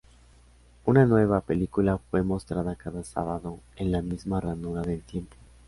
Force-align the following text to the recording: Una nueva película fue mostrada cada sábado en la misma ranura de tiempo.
Una 0.85 1.05
nueva 1.05 1.41
película 1.41 1.99
fue 2.09 2.23
mostrada 2.23 2.75
cada 2.75 3.03
sábado 3.03 3.59
en 3.75 3.91
la 3.91 4.01
misma 4.01 4.41
ranura 4.41 4.81
de 4.81 4.97
tiempo. 4.97 5.35